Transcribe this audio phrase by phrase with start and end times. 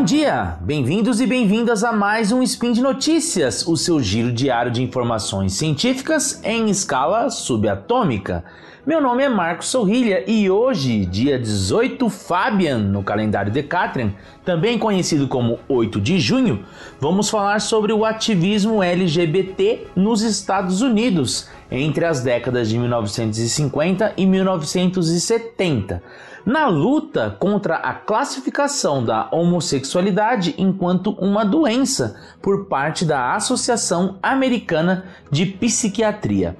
[0.00, 4.72] Bom dia, bem-vindos e bem-vindas a mais um Spin de Notícias, o seu giro diário
[4.72, 8.42] de informações científicas em escala subatômica.
[8.86, 15.28] Meu nome é Marcos Sorrilha e hoje, dia 18 Fabian no calendário Decatrian, também conhecido
[15.28, 16.64] como 8 de junho,
[16.98, 24.26] vamos falar sobre o ativismo LGBT nos Estados Unidos entre as décadas de 1950 e
[24.26, 26.02] 1970
[26.44, 35.04] na luta contra a classificação da homossexualidade enquanto uma doença por parte da Associação Americana
[35.30, 36.56] de Psiquiatria.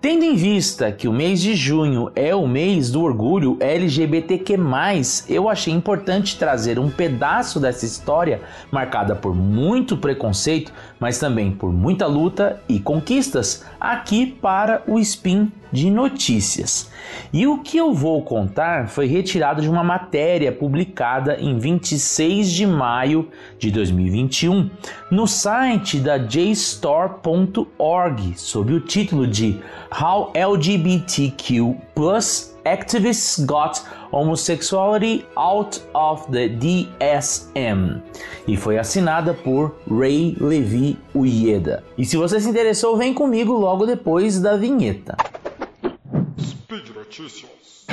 [0.00, 4.56] Tendo em vista que o mês de junho é o mês do orgulho LGBTQ+,
[5.28, 8.40] eu achei importante trazer um pedaço dessa história
[8.72, 15.52] marcada por muito preconceito, mas também por muita luta e conquistas aqui para o Spin
[15.72, 16.90] de notícias.
[17.32, 22.66] E o que eu vou contar foi retirado de uma matéria publicada em 26 de
[22.66, 24.68] maio de 2021
[25.10, 27.64] no site da JSTOR.org
[28.36, 29.60] sob o título de
[30.00, 31.76] How LGBTQ
[32.64, 38.02] activists got homosexuality out of the DSM
[38.46, 41.84] e foi assinada por Ray Levi Ueda.
[41.96, 45.16] E se você se interessou, vem comigo logo depois da vinheta.
[47.10, 47.86] Notícias.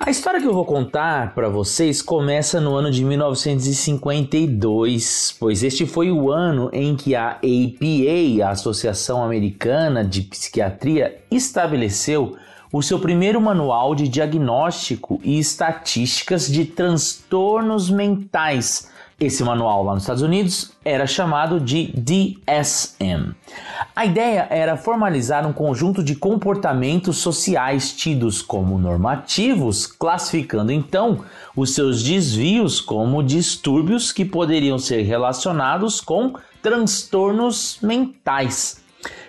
[0.00, 5.86] A história que eu vou contar para vocês começa no ano de 1952, pois este
[5.86, 12.36] foi o ano em que a APA, a Associação Americana de Psiquiatria, estabeleceu
[12.72, 18.90] o seu primeiro manual de diagnóstico e estatísticas de transtornos mentais
[19.24, 23.32] esse manual lá nos Estados Unidos era chamado de DSM.
[23.94, 31.24] A ideia era formalizar um conjunto de comportamentos sociais tidos como normativos, classificando então
[31.54, 38.81] os seus desvios como distúrbios que poderiam ser relacionados com transtornos mentais.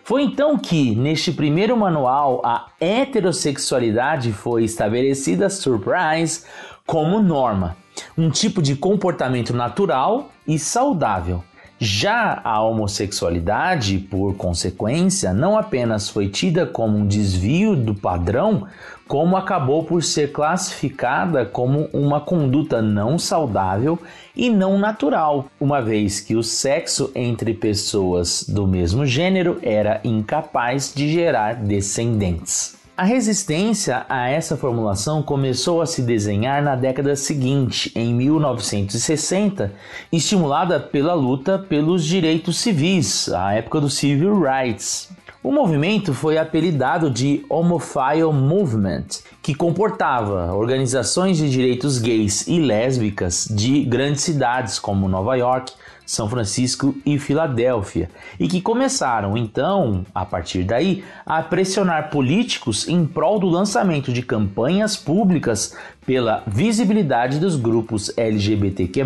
[0.03, 6.45] Foi então que, neste primeiro manual, a heterossexualidade foi estabelecida, surprise,
[6.85, 7.78] como norma
[8.17, 11.44] um tipo de comportamento natural e saudável.
[11.85, 18.66] Já a homossexualidade, por consequência, não apenas foi tida como um desvio do padrão,
[19.05, 23.99] como acabou por ser classificada como uma conduta não saudável
[24.33, 30.94] e não natural, uma vez que o sexo entre pessoas do mesmo gênero era incapaz
[30.95, 32.81] de gerar descendentes.
[32.96, 39.74] A resistência a essa formulação começou a se desenhar na década seguinte, em 1960,
[40.12, 45.09] estimulada pela luta pelos direitos civis, a época do Civil Rights.
[45.42, 49.08] O movimento foi apelidado de Homophile Movement,
[49.42, 55.74] que comportava organizações de direitos gays e lésbicas de grandes cidades como Nova York,
[56.06, 58.09] são Francisco e Filadélfia,
[58.40, 64.22] e que começaram então, a partir daí, a pressionar políticos em prol do lançamento de
[64.22, 65.75] campanhas públicas
[66.06, 69.03] pela visibilidade dos grupos LGBTQ+,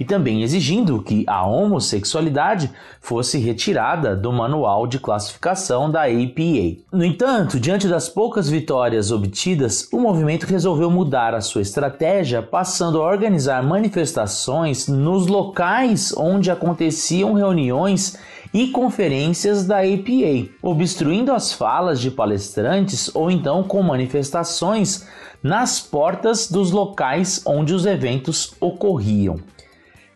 [0.00, 2.70] e também exigindo que a homossexualidade
[3.02, 6.80] fosse retirada do manual de classificação da APA.
[6.90, 13.02] No entanto, diante das poucas vitórias obtidas, o movimento resolveu mudar a sua estratégia, passando
[13.02, 18.16] a organizar manifestações nos locais onde aconteciam reuniões
[18.54, 25.06] e conferências da APA, obstruindo as falas de palestrantes ou então com manifestações
[25.42, 29.36] nas portas dos locais onde os eventos ocorriam.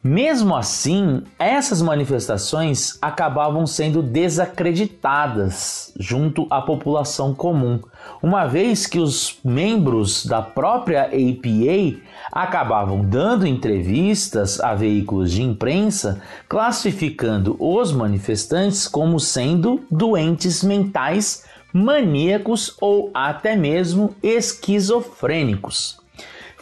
[0.06, 7.80] Mesmo assim, essas manifestações acabavam sendo desacreditadas junto à população comum,
[8.22, 16.20] uma vez que os membros da própria APA acabavam dando entrevistas a veículos de imprensa
[16.46, 26.03] classificando os manifestantes como sendo doentes mentais, maníacos ou até mesmo esquizofrênicos.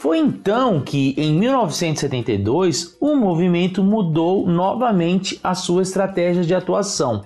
[0.03, 7.23] Foi então que, em 1972, o movimento mudou novamente a sua estratégia de atuação.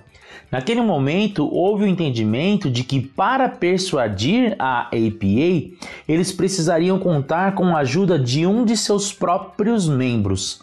[0.51, 5.75] Naquele momento, houve o entendimento de que, para persuadir a APA,
[6.07, 10.61] eles precisariam contar com a ajuda de um de seus próprios membros.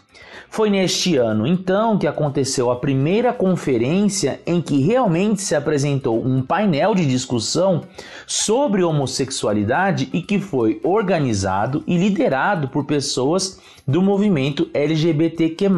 [0.54, 6.42] Foi neste ano, então, que aconteceu a primeira conferência em que realmente se apresentou um
[6.42, 7.82] painel de discussão
[8.24, 15.68] sobre homossexualidade e que foi organizado e liderado por pessoas do movimento LGBTQ.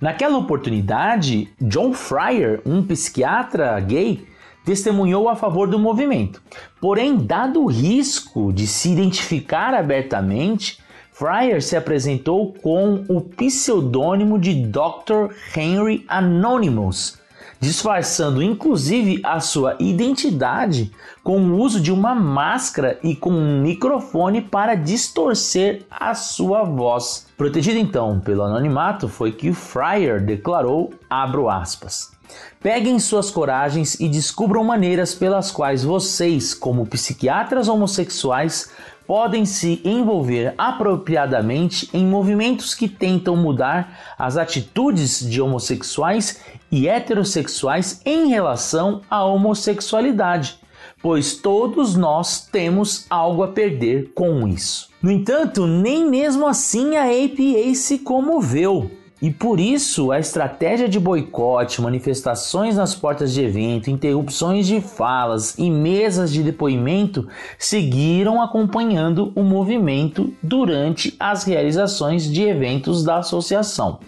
[0.00, 4.24] Naquela oportunidade, John Fryer, um psiquiatra gay,
[4.64, 6.40] testemunhou a favor do movimento.
[6.80, 10.78] Porém, dado o risco de se identificar abertamente,
[11.18, 15.34] Fryer se apresentou com o pseudônimo de Dr.
[15.56, 17.18] Henry Anonymous,
[17.58, 20.92] disfarçando inclusive a sua identidade
[21.24, 27.26] com o uso de uma máscara e com um microfone para distorcer a sua voz.
[27.36, 32.16] Protegido então pelo anonimato, foi que Fryer declarou, abro aspas,
[32.60, 38.70] Peguem suas coragens e descubram maneiras pelas quais vocês, como psiquiatras homossexuais,
[39.08, 48.02] podem se envolver apropriadamente em movimentos que tentam mudar as atitudes de homossexuais e heterossexuais
[48.04, 50.58] em relação à homossexualidade,
[51.00, 54.90] pois todos nós temos algo a perder com isso.
[55.02, 58.90] No entanto, nem mesmo assim a APA se comoveu.
[59.20, 65.58] E por isso, a estratégia de boicote, manifestações nas portas de evento, interrupções de falas
[65.58, 67.26] e mesas de depoimento
[67.58, 73.98] seguiram acompanhando o movimento durante as realizações de eventos da associação.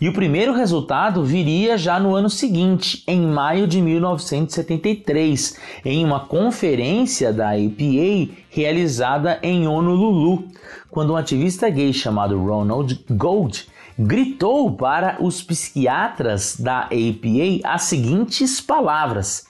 [0.00, 6.20] E o primeiro resultado viria já no ano seguinte, em maio de 1973, em uma
[6.20, 10.44] conferência da APA realizada em Honolulu,
[10.90, 13.66] quando um ativista gay chamado Ronald Gold
[13.98, 19.46] gritou para os psiquiatras da APA as seguintes palavras: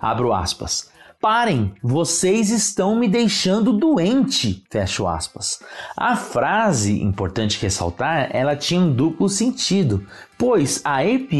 [0.00, 0.90] abro aspas.
[1.20, 4.64] Parem, vocês estão me deixando doente.
[4.68, 5.60] Fecho aspas.
[5.96, 10.04] A frase, importante ressaltar, ela tinha um duplo sentido,
[10.36, 11.36] pois a APA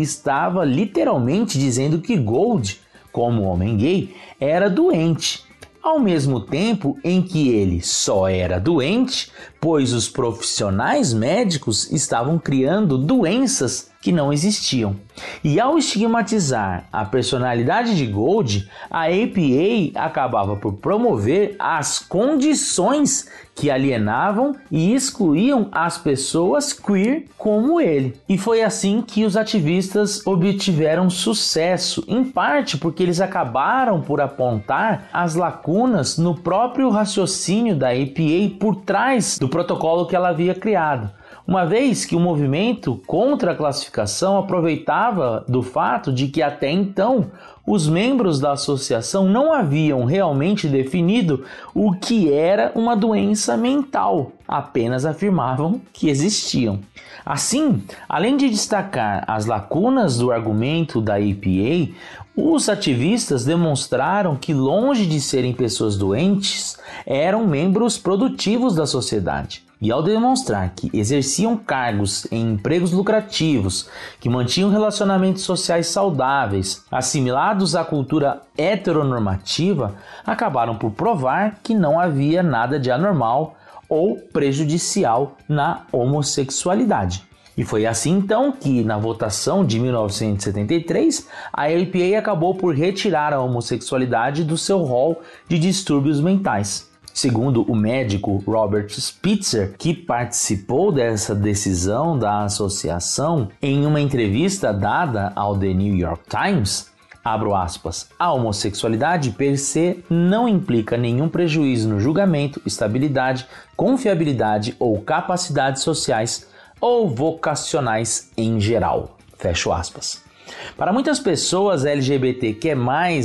[0.00, 2.80] estava literalmente dizendo que Gold,
[3.12, 5.46] como homem gay, era doente
[5.88, 12.98] ao mesmo tempo em que ele só era doente, pois os profissionais médicos estavam criando
[12.98, 14.96] doenças que não existiam.
[15.42, 23.72] E ao estigmatizar a personalidade de Gold, a APA acabava por promover as condições que
[23.72, 28.16] alienavam e excluíam as pessoas queer como ele.
[28.28, 35.08] E foi assim que os ativistas obtiveram sucesso, em parte porque eles acabaram por apontar
[35.12, 41.10] as lacunas no próprio raciocínio da APA por trás do protocolo que ela havia criado
[41.48, 47.30] uma vez que o movimento contra a classificação aproveitava do fato de que até então
[47.66, 55.06] os membros da associação não haviam realmente definido o que era uma doença mental, apenas
[55.06, 56.80] afirmavam que existiam.
[57.24, 61.94] Assim, além de destacar as lacunas do argumento da EPA,
[62.36, 69.67] os ativistas demonstraram que, longe de serem pessoas doentes, eram membros produtivos da sociedade.
[69.80, 73.88] E ao demonstrar que exerciam cargos em empregos lucrativos,
[74.18, 79.94] que mantinham relacionamentos sociais saudáveis, assimilados à cultura heteronormativa,
[80.26, 83.54] acabaram por provar que não havia nada de anormal
[83.88, 87.22] ou prejudicial na homossexualidade.
[87.56, 93.40] E foi assim então que, na votação de 1973, a LPA acabou por retirar a
[93.40, 101.34] homossexualidade do seu rol de distúrbios mentais segundo o médico Robert Spitzer, que participou dessa
[101.34, 106.90] decisão da associação, em uma entrevista dada ao The New York Times,
[107.24, 113.46] abro aspas, a homossexualidade per se não implica nenhum prejuízo no julgamento, estabilidade,
[113.76, 116.48] confiabilidade ou capacidades sociais
[116.80, 119.16] ou vocacionais em geral.
[119.36, 120.27] Fecho aspas.
[120.76, 122.74] Para muitas pessoas LGBTQ+,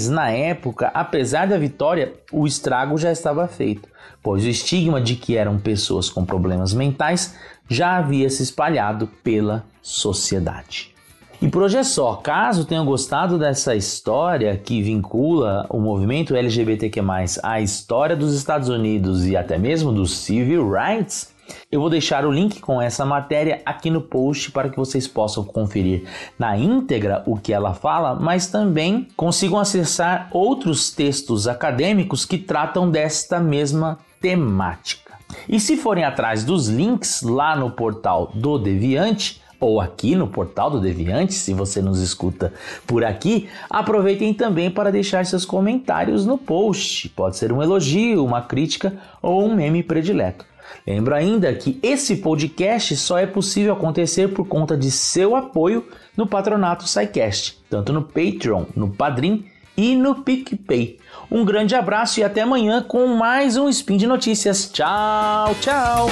[0.09, 3.87] na época, apesar da vitória, o estrago já estava feito,
[4.21, 7.35] pois o estigma de que eram pessoas com problemas mentais
[7.69, 10.93] já havia se espalhado pela sociedade.
[11.41, 12.15] E por hoje é só.
[12.15, 17.01] Caso tenham gostado dessa história que vincula o movimento LGBTQ+,
[17.43, 21.32] à história dos Estados Unidos e até mesmo dos civil rights,
[21.71, 25.43] eu vou deixar o link com essa matéria aqui no post para que vocês possam
[25.43, 26.03] conferir
[26.37, 32.89] na íntegra o que ela fala, mas também consigam acessar outros textos acadêmicos que tratam
[32.89, 35.13] desta mesma temática.
[35.49, 40.69] E se forem atrás dos links lá no portal do Deviante, ou aqui no portal
[40.69, 42.51] do Deviante, se você nos escuta
[42.85, 47.07] por aqui, aproveitem também para deixar seus comentários no post.
[47.09, 50.45] Pode ser um elogio, uma crítica ou um meme predileto.
[50.85, 56.27] Lembro ainda que esse podcast só é possível acontecer por conta de seu apoio no
[56.27, 60.99] patronato SciCast, tanto no Patreon, no Padrim e no PicPay.
[61.31, 64.69] Um grande abraço e até amanhã com mais um Spin de Notícias.
[64.71, 66.09] Tchau, tchau!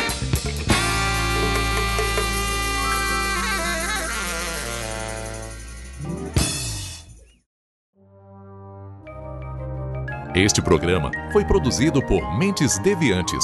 [10.33, 13.43] Este programa foi produzido por Mentes Deviantes.